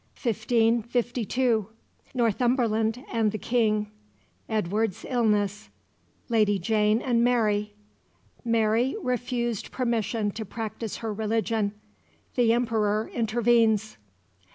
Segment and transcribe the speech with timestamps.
[0.15, 1.67] G.] CHAPTER XIII 1552
[2.15, 3.91] Northumberland and the King
[4.49, 5.69] Edward's illness
[6.27, 7.75] Lady Jane and Mary
[8.43, 11.73] Mary refused permission to practise her religion
[12.33, 13.97] The Emperor intervenes.